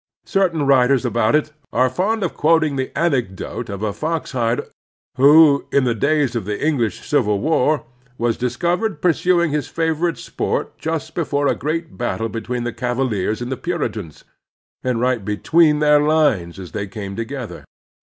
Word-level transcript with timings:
Certain 0.25 0.65
writers 0.65 1.05
about 1.05 1.35
it 1.35 1.51
are 1.71 1.87
fond 1.87 2.23
of 2.23 2.33
quoting 2.33 2.75
the 2.75 2.91
anecdote 2.97 3.69
of 3.69 3.83
a 3.83 3.93
fox 3.93 4.31
htmter 4.33 4.67
who, 5.17 5.67
in 5.71 5.83
the 5.83 5.93
days 5.93 6.35
of 6.35 6.45
the 6.45 6.59
English 6.59 7.07
civil 7.07 7.39
war, 7.39 7.85
was 8.17 8.35
discovered 8.35 8.99
pursuing 8.99 9.51
his 9.51 9.67
favorite 9.67 10.17
sport 10.17 10.75
just 10.79 11.13
before 11.13 11.47
a 11.47 11.53
great 11.53 11.99
battle 11.99 12.29
between 12.29 12.63
the 12.63 12.73
Cava 12.73 13.03
liers 13.03 13.43
and 13.43 13.51
the 13.51 13.57
Puritans, 13.57 14.23
and 14.83 14.99
right 14.99 15.23
between 15.23 15.77
their 15.77 16.01
lines 16.01 16.57
as 16.57 16.71
they 16.71 16.87
came 16.87 17.15
together. 17.15 17.63